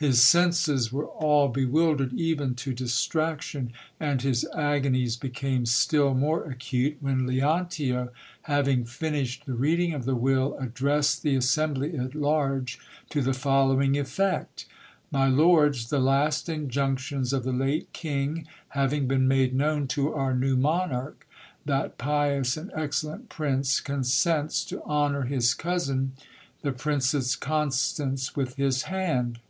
His 0.00 0.22
senses 0.22 0.92
were 0.92 1.06
all 1.08 1.48
be 1.48 1.64
wildered 1.64 2.12
even 2.12 2.54
to 2.62 2.72
distraction; 2.72 3.72
and 3.98 4.22
his 4.22 4.46
agonies 4.54 5.16
became 5.16 5.66
still 5.66 6.14
more 6.14 6.44
acute, 6.44 6.98
when 7.00 7.26
Leontio, 7.26 8.10
having 8.42 8.84
finished 8.84 9.44
the 9.44 9.54
reading 9.54 9.92
of 9.94 10.04
the 10.04 10.14
will, 10.14 10.56
addressed 10.58 11.24
the 11.24 11.34
assembly 11.34 11.98
at 11.98 12.14
large 12.14 12.78
to 13.10 13.20
the 13.20 13.32
following 13.34 13.98
effect: 13.98 14.66
My 15.10 15.26
lords, 15.26 15.88
the 15.90 15.98
last 15.98 16.48
injunctions 16.48 17.32
of 17.32 17.42
the 17.42 17.50
late 17.52 17.92
king 17.92 18.46
having 18.68 19.08
been 19.08 19.26
made 19.26 19.52
known 19.52 19.88
to 19.88 20.14
our 20.14 20.32
new 20.32 20.56
monarch, 20.56 21.26
that 21.64 21.98
pious 21.98 22.56
and 22.56 22.70
excellent 22.72 23.28
prince 23.30 23.80
consents 23.80 24.64
to 24.66 24.80
honour 24.84 25.22
his 25.22 25.54
cousin 25.54 26.12
the 26.62 26.70
Princess 26.70 27.34
Constance 27.34 28.36
with 28.36 28.54
his 28.54 28.82
hand. 28.82 29.40